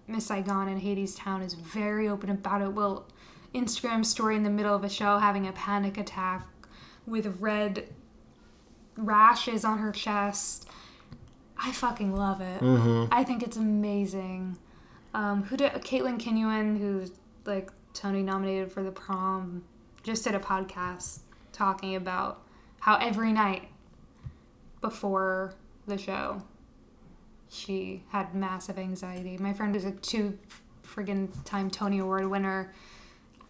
[0.09, 2.73] Miss Saigon and Hadestown, is very open about it.
[2.73, 3.07] Will
[3.55, 6.47] Instagram story in the middle of a show having a panic attack
[7.07, 7.89] with red
[8.97, 10.69] rashes on her chest.
[11.59, 12.61] I fucking love it.
[12.61, 13.13] Mm-hmm.
[13.13, 14.59] I think it's amazing.
[15.15, 17.13] Um, who did Caitlin Kinnunen, who's
[17.47, 19.65] like Tony nominated for the prom,
[20.03, 21.21] just did a podcast
[21.53, 22.43] talking about
[22.81, 23.69] how every night
[24.83, 25.55] before
[25.87, 26.43] the show
[27.49, 29.39] she had massive anxiety.
[29.39, 30.39] My friend was a two
[30.87, 32.73] friggin' time Tony Award winner.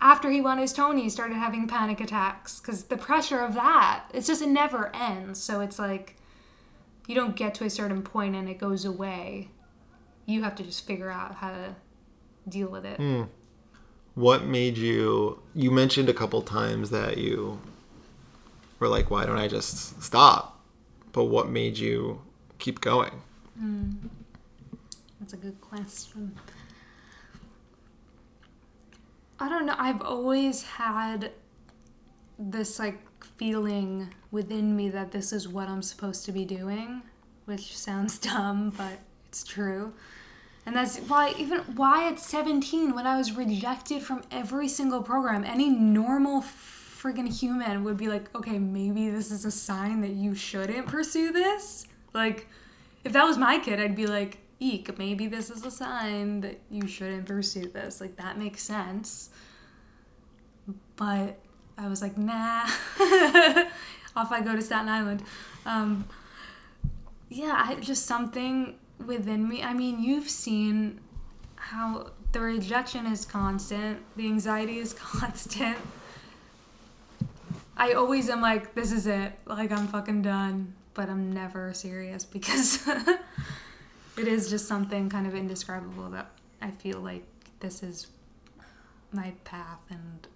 [0.01, 4.05] After he won his Tony, he started having panic attacks because the pressure of that,
[4.13, 5.41] it's just, it never ends.
[5.43, 6.17] So it's like
[7.07, 9.49] you don't get to a certain point and it goes away.
[10.27, 11.75] You have to just figure out how to
[12.49, 12.99] deal with it.
[12.99, 13.29] Mm.
[14.15, 17.61] What made you, you mentioned a couple times that you
[18.79, 20.61] were like, why don't I just stop?
[21.13, 22.23] But what made you
[22.59, 23.23] keep going?
[23.61, 23.97] Mm.
[25.21, 26.35] That's a good question.
[29.38, 29.75] I don't know.
[29.79, 31.33] I've always had
[32.38, 33.01] this like
[33.37, 37.03] feeling within me that this is what I'm supposed to be doing,
[37.45, 39.92] which sounds dumb, but it's true.
[40.64, 45.45] And that's why even why at 17 when I was rejected from every single program,
[45.45, 50.35] any normal friggin' human would be like, okay, maybe this is a sign that you
[50.35, 51.87] shouldn't pursue this.
[52.12, 52.49] Like,
[53.07, 56.59] if that was my kid, I'd be like, eek, maybe this is a sign that
[56.69, 58.01] you shouldn't pursue this.
[58.01, 59.31] Like, that makes sense.
[60.97, 61.38] But
[61.79, 62.62] I was like, nah.
[64.16, 65.23] Off I go to Staten Island.
[65.64, 66.09] Um,
[67.29, 69.62] yeah, I, just something within me.
[69.62, 71.01] I mean, you've seen
[71.55, 75.79] how the rejection is constant, the anxiety is constant.
[77.77, 79.33] I always am like, this is it.
[79.45, 80.75] Like, I'm fucking done.
[80.97, 82.87] But I'm never serious because
[84.17, 86.31] it is just something kind of indescribable that
[86.61, 87.25] I feel like
[87.61, 88.09] this is
[89.13, 89.81] my path.
[89.91, 90.27] And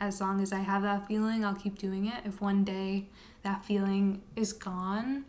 [0.00, 2.24] as long as I have that feeling, I'll keep doing it.
[2.24, 3.06] If one day
[3.42, 5.24] that feeling is gone,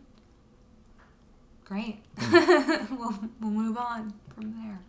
[1.64, 2.02] great.
[2.16, 2.90] Mm.
[2.98, 4.80] we'll, we'll move on from there.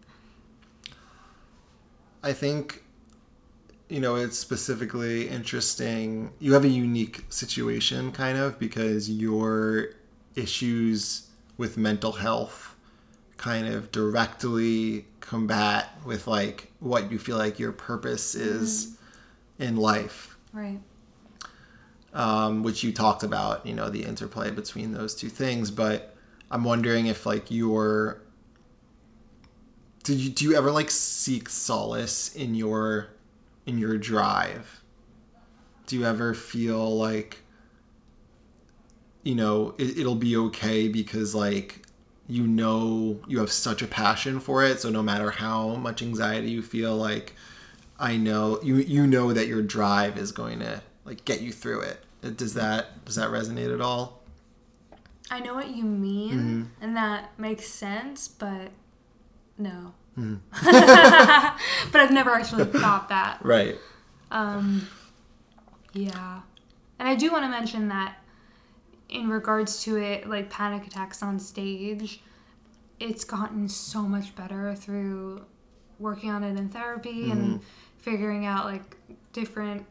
[2.23, 2.84] I think
[3.89, 6.31] you know it's specifically interesting.
[6.39, 9.89] You have a unique situation, kind of, because your
[10.35, 12.75] issues with mental health
[13.37, 18.97] kind of directly combat with like what you feel like your purpose is
[19.59, 20.79] in life Right.
[22.13, 25.71] um, which you talked about, you know, the interplay between those two things.
[25.71, 26.15] But
[26.51, 28.21] I'm wondering if like your
[30.03, 33.07] did you do you ever like seek solace in your
[33.65, 34.81] in your drive?
[35.87, 37.41] Do you ever feel like
[39.23, 41.81] you know it, it'll be okay because like
[42.27, 46.49] you know you have such a passion for it so no matter how much anxiety
[46.49, 47.35] you feel like
[47.99, 51.81] i know you you know that your drive is going to like get you through
[51.81, 54.25] it uh, does that does that resonate at all
[55.29, 56.63] I know what you mean, mm-hmm.
[56.83, 58.71] and that makes sense, but
[59.57, 59.93] no.
[60.17, 60.39] Mm.
[61.91, 63.39] but I've never actually thought that.
[63.41, 63.77] right
[64.31, 64.87] Um,
[65.93, 66.41] yeah.
[66.99, 68.17] And I do want to mention that
[69.09, 72.21] in regards to it, like panic attacks on stage,
[72.99, 75.45] it's gotten so much better through
[75.99, 77.63] working on it in therapy and mm-hmm.
[77.97, 78.97] figuring out like
[79.33, 79.85] different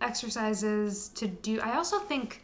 [0.00, 1.60] exercises to do.
[1.60, 2.42] I also think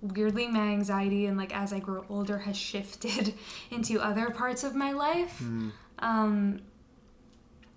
[0.00, 3.34] weirdly my anxiety and like as I grow older has shifted
[3.70, 5.40] into other parts of my life.
[5.42, 5.72] Mm.
[6.02, 6.60] Um,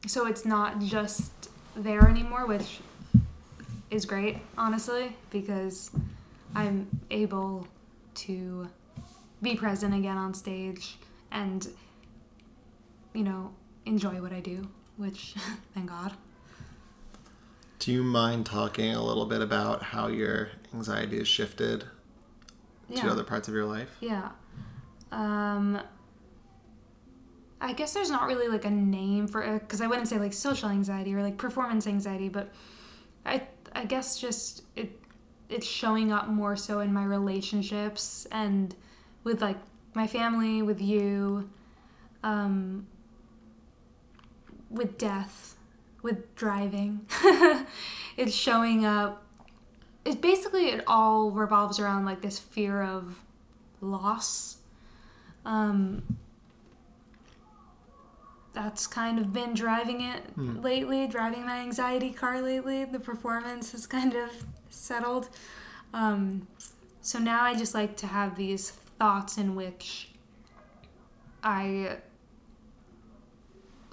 [0.07, 1.31] so it's not just
[1.75, 2.79] there anymore, which
[3.91, 5.91] is great, honestly, because
[6.53, 7.67] I'm able
[8.15, 8.67] to
[9.41, 10.97] be present again on stage
[11.31, 11.67] and,
[13.13, 13.51] you know,
[13.85, 15.35] enjoy what I do, which,
[15.73, 16.13] thank God.
[17.79, 21.85] do you mind talking a little bit about how your anxiety has shifted
[22.95, 24.29] to other parts of your life Yeah.
[25.11, 25.79] Um,
[27.61, 30.33] I guess there's not really like a name for it because I wouldn't say like
[30.33, 32.49] social anxiety or like performance anxiety, but
[33.25, 34.99] I I guess just it
[35.49, 38.75] it's showing up more so in my relationships and
[39.23, 39.57] with like
[39.93, 41.49] my family, with you,
[42.23, 42.85] um,
[44.69, 45.55] with death,
[46.01, 47.05] with driving.
[48.17, 49.25] it's showing up
[50.05, 53.19] it basically it all revolves around like this fear of
[53.81, 54.57] loss
[55.45, 56.03] um
[58.55, 62.85] that's kind of been driving it lately driving my anxiety car lately.
[62.85, 64.29] The performance has kind of
[64.69, 65.29] settled.
[65.93, 66.47] Um
[67.01, 70.09] so now i just like to have these thoughts in which
[71.43, 71.97] i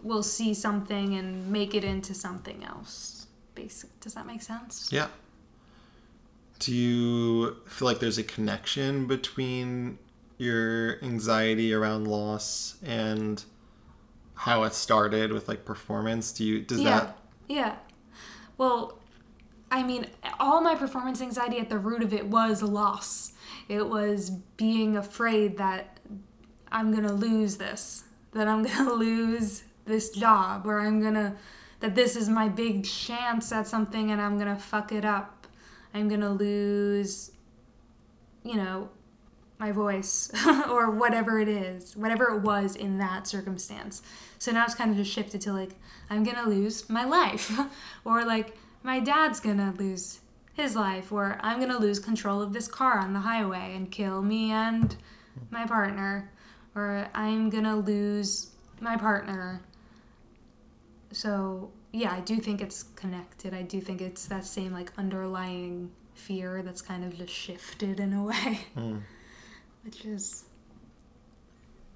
[0.03, 4.89] will see something and make it into something else basic does that make sense?
[4.91, 5.09] Yeah.
[6.59, 9.99] Do you feel like there's a connection between
[10.39, 13.45] your anxiety around loss and
[14.43, 16.33] how it started with like performance?
[16.33, 16.99] Do you does yeah.
[16.99, 17.77] that Yeah.
[18.59, 18.99] Well,
[19.71, 20.09] I mean,
[20.41, 23.35] all my performance anxiety at the root of it was loss.
[23.69, 26.01] It was being afraid that
[26.73, 28.03] I'm going to lose this,
[28.33, 31.37] that I'm going to lose this job, or I'm going to,
[31.79, 35.47] that this is my big chance at something and I'm going to fuck it up.
[35.95, 37.31] I'm going to lose,
[38.43, 38.91] you know,
[39.63, 40.29] my voice
[40.69, 44.03] or whatever it is, whatever it was in that circumstance.
[44.41, 45.77] So now it's kind of just shifted to like,
[46.11, 47.57] I'm gonna lose my life,
[48.05, 50.19] or like, my dad's gonna lose
[50.55, 54.21] his life, or I'm gonna lose control of this car on the highway and kill
[54.21, 54.97] me and
[55.51, 56.33] my partner,
[56.75, 58.51] or I'm gonna lose
[58.81, 59.63] my partner.
[61.13, 63.55] So, yeah, I do think it's connected.
[63.55, 68.13] I do think it's that same like underlying fear that's kind of just shifted in
[68.13, 68.99] a way hmm.
[69.85, 70.45] Which is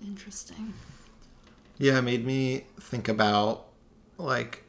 [0.03, 0.74] interesting.
[1.78, 3.66] Yeah, it made me think about
[4.18, 4.64] like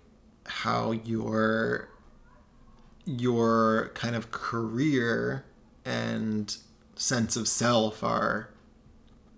[0.46, 1.90] how your
[3.06, 5.46] your kind of career
[5.86, 6.58] and
[6.96, 8.50] sense of self are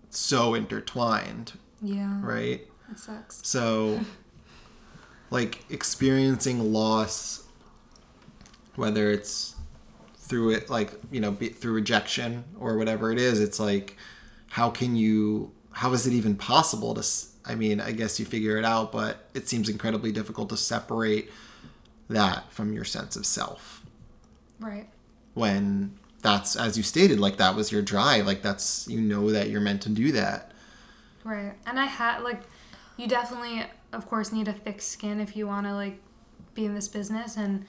[0.09, 2.65] so intertwined, Yeah, right?
[2.91, 3.41] it sucks.
[3.47, 3.99] So,
[5.29, 7.43] like experiencing loss,
[8.75, 9.53] whether it's
[10.29, 13.97] through it like you know be, through rejection or whatever it is it's like
[14.51, 17.03] how can you how is it even possible to
[17.45, 21.29] i mean i guess you figure it out but it seems incredibly difficult to separate
[22.09, 23.83] that from your sense of self
[24.59, 24.87] Right.
[25.33, 29.49] when that's as you stated like that was your drive like that's you know that
[29.49, 30.45] you're meant to do that
[31.25, 31.53] Right.
[31.67, 32.41] And I had like
[32.97, 35.99] you definitely of course need a thick skin if you want to like
[36.53, 37.65] be in this business and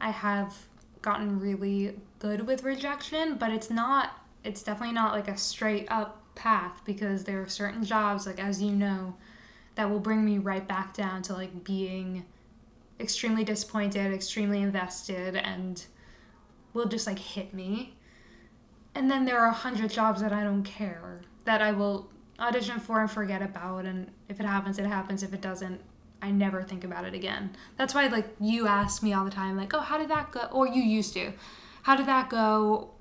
[0.00, 0.54] I have
[1.02, 6.22] gotten really good with rejection, but it's not it's definitely not like a straight up
[6.34, 9.14] path because there are certain jobs like as you know
[9.74, 12.24] that will bring me right back down to like being
[13.00, 15.86] extremely disappointed, extremely invested and
[16.72, 17.94] will just like hit me.
[18.94, 22.78] And then there are a hundred jobs that I don't care that I will audition
[22.78, 23.84] for and forget about.
[23.84, 25.22] And if it happens, it happens.
[25.22, 25.80] If it doesn't,
[26.22, 27.56] I never think about it again.
[27.76, 30.48] That's why like you ask me all the time, like, oh, how did that go?
[30.52, 31.32] Or you used to,
[31.82, 32.92] how did that go?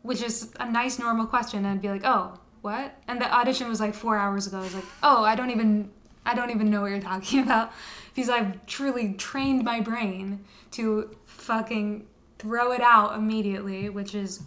[0.00, 1.58] Which is a nice normal question.
[1.58, 2.98] And I'd be like, oh, what?
[3.06, 4.58] And the audition was like four hours ago.
[4.58, 5.90] I was like, oh, I don't even,
[6.24, 7.70] I don't even know what you're talking about
[8.14, 12.06] because I've truly trained my brain to fucking
[12.38, 14.42] throw it out immediately, which is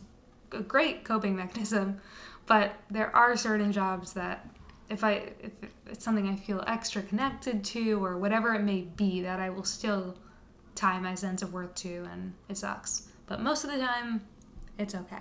[0.52, 2.02] a great coping mechanism.
[2.48, 4.48] But there are certain jobs that
[4.90, 5.52] if I if
[5.94, 9.64] it's something I feel extra connected to or whatever it may be that I will
[9.64, 10.18] still
[10.74, 13.10] tie my sense of worth to and it sucks.
[13.28, 14.22] But most of the time
[14.80, 15.20] it's okay.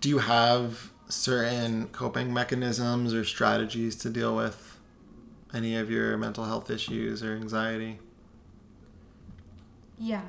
[0.00, 4.78] do you have certain coping mechanisms or strategies to deal with
[5.52, 7.98] any of your mental health issues or anxiety
[9.98, 10.22] Yeah.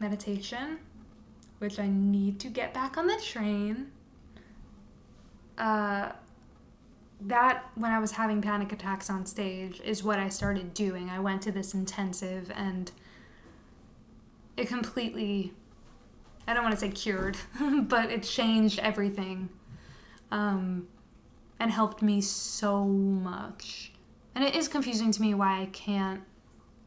[0.00, 0.80] Meditation,
[1.60, 3.92] which I need to get back on the train.
[5.62, 6.10] Uh,
[7.20, 11.08] that, when I was having panic attacks on stage, is what I started doing.
[11.08, 12.90] I went to this intensive and
[14.56, 15.52] it completely,
[16.48, 17.36] I don't want to say cured,
[17.82, 19.50] but it changed everything
[20.32, 20.88] um,
[21.60, 23.92] and helped me so much.
[24.34, 26.22] And it is confusing to me why I can't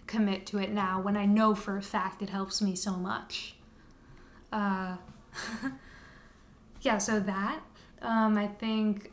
[0.06, 3.56] commit to it now when I know for a fact it helps me so much.
[4.52, 4.98] Uh,
[6.82, 7.62] yeah, so that.
[8.06, 9.12] Um, I think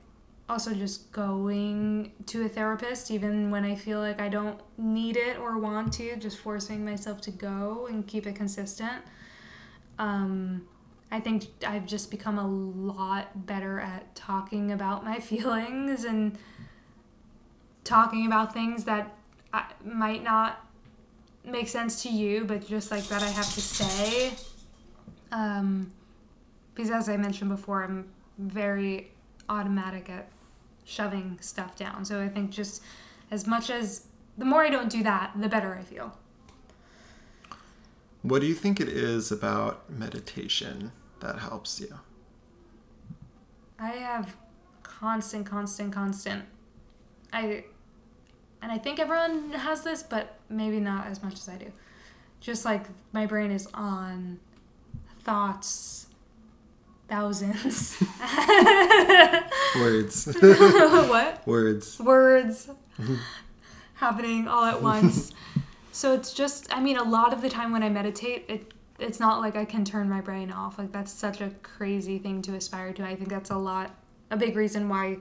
[0.51, 5.39] also just going to a therapist, even when I feel like I don't need it
[5.39, 9.03] or want to, just forcing myself to go and keep it consistent.
[9.99, 10.69] Um,
[11.11, 16.37] I think I've just become a lot better at talking about my feelings and
[17.85, 19.15] talking about things that
[19.55, 20.67] I, might not
[21.45, 24.35] make sense to you, but just like that I have to say.
[25.31, 25.93] Um,
[26.75, 28.09] because as I mentioned before, I'm
[28.39, 29.11] very
[29.49, 30.29] automatic at
[30.85, 32.05] shoving stuff down.
[32.05, 32.83] So I think just
[33.31, 34.07] as much as
[34.39, 36.17] the more I don't do that, the better I feel.
[38.23, 41.99] what do you think it is about meditation that helps you
[43.83, 44.37] I have
[44.85, 46.45] constant, constant, constant.
[47.33, 47.65] I
[48.63, 51.73] and I think everyone has this, but maybe not as much as I do.
[52.41, 54.39] Just like my brain is on
[55.21, 56.07] thoughts,
[57.09, 58.01] thousands.
[59.77, 61.47] words what?
[61.47, 62.71] words Words
[63.95, 65.33] happening all at once.
[65.93, 69.19] so it's just, I mean, a lot of the time when I meditate, it it's
[69.19, 70.79] not like I can turn my brain off.
[70.79, 73.05] Like that's such a crazy thing to aspire to.
[73.05, 73.95] I think that's a lot,
[74.31, 75.19] a big reason why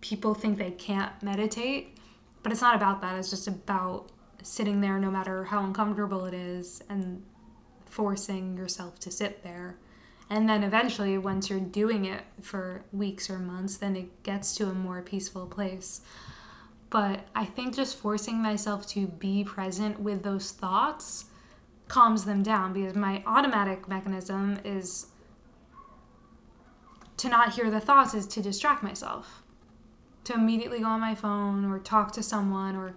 [0.00, 1.98] people think they can't meditate.
[2.42, 3.16] But it's not about that.
[3.18, 4.10] It's just about
[4.42, 7.22] sitting there no matter how uncomfortable it is and
[7.86, 9.76] forcing yourself to sit there.
[10.30, 14.68] And then eventually, once you're doing it for weeks or months, then it gets to
[14.68, 16.02] a more peaceful place.
[16.90, 21.26] But I think just forcing myself to be present with those thoughts
[21.88, 25.06] calms them down because my automatic mechanism is
[27.16, 29.42] to not hear the thoughts is to distract myself
[30.24, 32.94] to immediately go on my phone or talk to someone or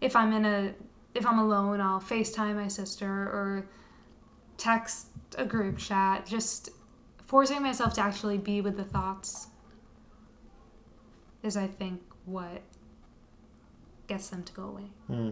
[0.00, 0.74] if i'm in a
[1.14, 3.66] if i'm alone i'll facetime my sister or
[4.58, 5.06] text
[5.36, 6.68] a group chat just
[7.26, 9.46] forcing myself to actually be with the thoughts
[11.42, 12.60] is i think what
[14.06, 15.30] gets them to go away Hmm.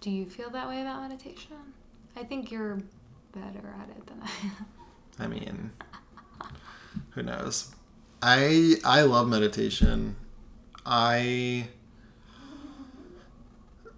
[0.00, 1.56] do you feel that way about meditation
[2.16, 2.80] i think you're
[3.32, 4.66] better at it than i am
[5.18, 5.70] I mean,
[7.10, 7.72] who knows?
[8.20, 10.16] I I love meditation.
[10.84, 11.68] I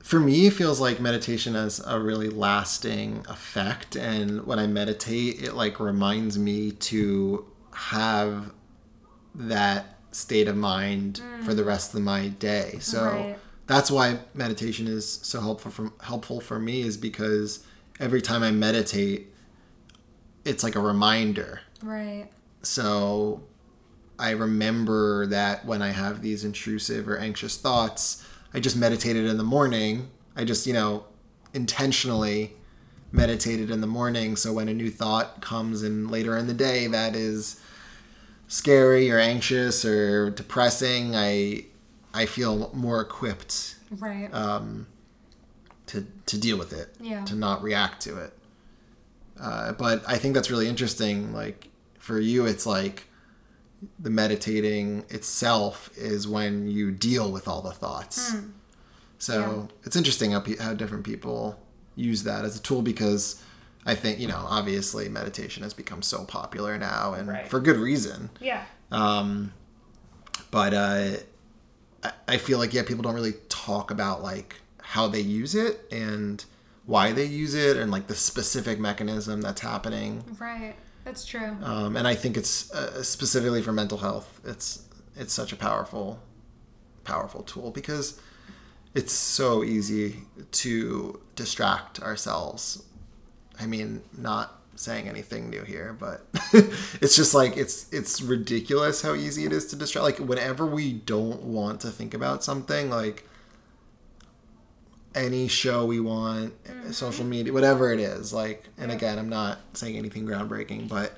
[0.07, 5.42] for me it feels like meditation has a really lasting effect and when I meditate
[5.42, 8.52] it like reminds me to have
[9.34, 11.66] that state of mind for the mm.
[11.66, 12.78] rest of my day.
[12.80, 13.38] So Right.
[13.66, 17.64] that's why meditation is so helpful for helpful for me is because
[17.98, 19.34] every time I meditate,
[20.44, 21.62] it's like a reminder.
[21.82, 22.28] Right.
[22.62, 23.42] So
[24.20, 28.24] I remember that when I have these intrusive or anxious thoughts,
[28.57, 30.09] I just meditated in the morning.
[30.34, 31.04] I just, you know,
[31.52, 32.54] intentionally
[33.12, 34.34] meditated in the morning.
[34.34, 37.61] So when a new thought comes in later in the day that is
[38.48, 41.66] scary or anxious or depressing, I
[42.14, 44.32] I feel more equipped Right.
[44.32, 44.86] um,
[45.88, 47.26] to to deal with it, Yeah.
[47.26, 48.32] to not react to it.
[49.38, 51.34] Uh, but I think that's really interesting.
[51.34, 53.04] Like for you, it's like
[53.99, 58.35] the meditating itself is when you deal with all the thoughts.
[59.18, 61.59] So it's interesting how, pe- how different people
[61.95, 63.43] use that as a tool because
[63.87, 67.49] I think you know obviously meditation has become so popular now and Right.
[67.49, 68.31] for good reason.
[68.41, 68.64] yeah.
[68.93, 69.53] Um,
[70.51, 71.11] but uh,
[72.05, 75.81] I, I feel like yeah, people don't really talk about like how they use it
[75.91, 76.45] and
[76.85, 80.22] why they use it and like the specific mechanism that's happening.
[80.39, 80.77] Right.
[81.07, 81.57] That's true.
[81.62, 84.40] Um, and I think it's uh, specifically for mental health.
[84.44, 84.82] It's
[85.14, 86.18] it's such a powerful,
[87.04, 88.20] powerful tool because
[88.92, 92.82] it's so easy to distract ourselves.
[93.59, 96.26] I mean, not saying anything new here, but
[97.00, 100.02] it's just like it's it's ridiculous how easy it is to distract.
[100.02, 103.28] Like whenever we don't want to think about something, like
[105.16, 106.54] any show we want,
[106.92, 108.32] social media, whatever it is.
[108.32, 111.16] Like, and again, I'm not saying anything groundbreaking, but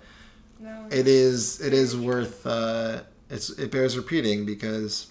[0.60, 0.86] no.
[0.90, 5.10] it is it is worth uh, it's it bears repeating because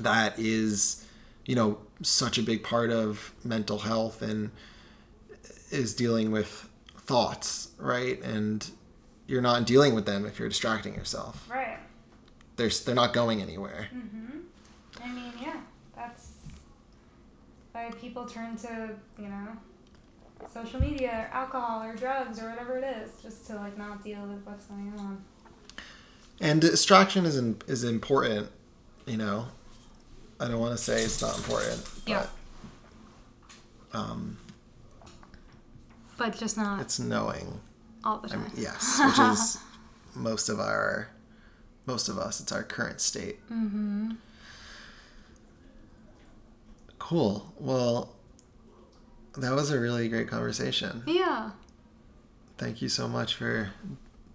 [0.00, 1.04] that is
[1.46, 4.50] you know such a big part of mental health and
[5.70, 8.70] is dealing with thoughts right and
[9.26, 11.78] you're not dealing with them if you're distracting yourself right.
[12.56, 14.42] they're they're not going anywhere Mhm.
[15.02, 15.60] I mean, yeah.
[17.78, 19.46] Why people turn to, you know,
[20.52, 24.20] social media or alcohol or drugs or whatever it is just to like not deal
[24.26, 25.22] with what's going on.
[26.40, 28.48] and distraction is in, is important
[29.06, 29.46] you know
[30.40, 32.26] i don't want to say it's not important but Yeah.
[33.92, 34.38] um,
[36.16, 37.60] But just not it's knowing
[38.04, 38.40] all the time.
[38.40, 39.58] I mean, yes, which is
[40.16, 41.10] most of our,
[41.86, 42.40] most of us.
[42.40, 43.38] It's our current state.
[43.50, 44.12] Mm-hmm.
[47.08, 47.50] Cool.
[47.58, 48.14] Well,
[49.38, 51.02] that was a really great conversation.
[51.06, 51.52] Yeah,
[52.58, 53.70] Thank you so much for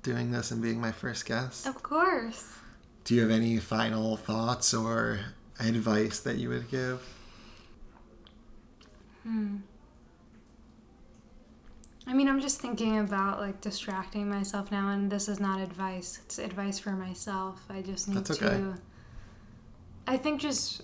[0.01, 1.67] doing this and being my first guest.
[1.67, 2.55] of course.
[3.03, 5.19] Do you have any final thoughts or
[5.59, 7.05] advice that you would give?
[9.21, 9.57] Hmm.
[12.07, 16.21] I mean, I'm just thinking about like distracting myself now, and this is not advice.
[16.25, 17.61] It's advice for myself.
[17.69, 18.57] I just need That's okay.
[18.57, 18.75] to.
[20.07, 20.81] I think just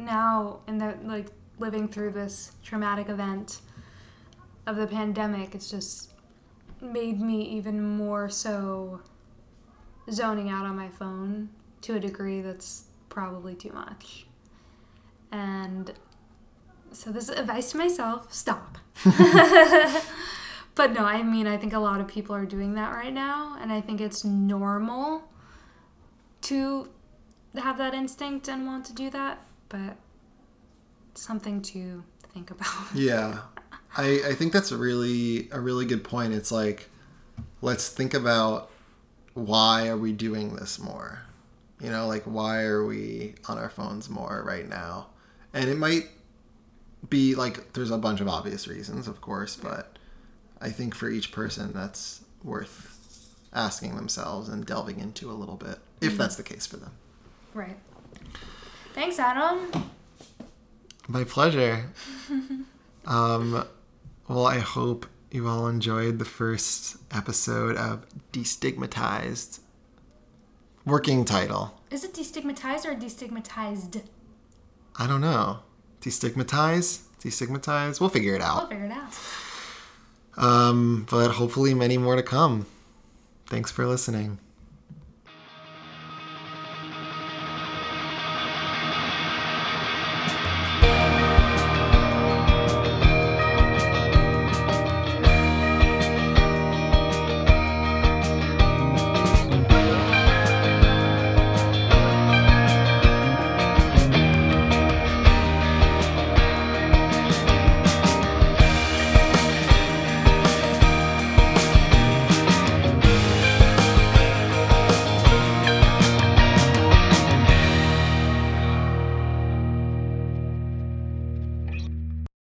[0.00, 1.26] now, in the like
[1.58, 3.60] living through this traumatic event
[4.66, 6.12] of the pandemic, it's just
[6.80, 9.00] made me even more so
[10.10, 11.50] zoning out on my phone
[11.82, 14.26] to a degree that's probably too much.
[15.32, 15.92] And
[16.92, 18.78] so this is advice to myself stop
[20.74, 23.56] but no i mean i think a lot of people are doing that right now
[23.60, 25.22] and i think it's normal
[26.40, 26.88] to
[27.56, 29.38] have that instinct and want to do that
[29.70, 29.96] but
[31.14, 32.04] something to
[32.34, 33.40] think about Yeah,
[33.96, 36.34] I, I think that's a really a really good point.
[36.34, 36.90] It's like,
[37.62, 38.70] let's think about
[39.32, 41.22] why are we doing this more?
[41.80, 45.06] You know, like why are we on our phones more right now?
[45.54, 46.08] And it might
[47.08, 49.98] be like there's a bunch of obvious reasons, of course, but
[50.60, 52.98] I think for each person that's worth
[53.52, 56.18] asking themselves and delving into a little bit, if mm-hmm.
[56.18, 56.92] that's the case for them.
[57.54, 57.76] right
[58.94, 59.58] thanks adam
[61.08, 61.86] My pleasure.
[63.06, 63.64] um,
[64.28, 69.60] well, I hope you all enjoyed the first episode of Destigmatized.
[70.86, 71.80] Working title.
[71.90, 74.02] is it destigmatized or destigmatized
[74.96, 75.60] I don't know.
[76.00, 77.02] Destigmatize?
[77.20, 78.00] Destigmatize?
[78.00, 78.58] We'll figure it out.
[78.62, 79.12] we'll figure it out
[80.36, 82.66] Um, but hopefully, many more to come.
[83.46, 84.38] Thanks for listening.